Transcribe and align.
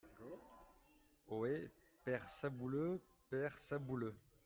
Ohé! 1.27 1.69
père 2.03 2.27
Sabouleux! 2.27 2.99
père 3.29 3.59
Sabouleux! 3.59 4.15